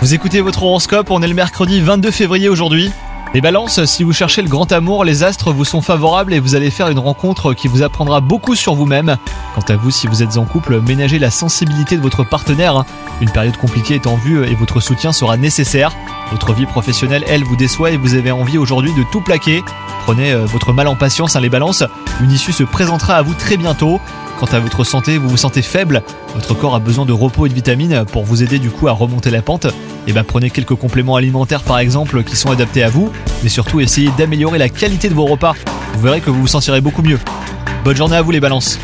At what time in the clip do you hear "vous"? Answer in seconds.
0.00-0.12, 4.02-4.12, 5.52-5.64, 6.40-6.56, 7.68-7.82, 9.76-9.92, 10.08-10.24, 17.44-17.54, 17.96-18.14, 23.22-23.34, 25.18-25.28, 25.28-25.36, 28.24-28.42, 32.88-33.12, 35.94-36.00, 36.30-36.40, 36.40-36.48, 38.22-38.32